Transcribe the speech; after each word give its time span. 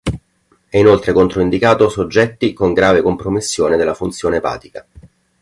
È 0.67 0.77
inoltre 0.79 1.13
controindicato 1.13 1.87
soggetti 1.87 2.53
con 2.53 2.73
grave 2.73 3.03
compromissione 3.03 3.77
della 3.77 3.93
funzione 3.93 4.37
epatica. 4.37 4.83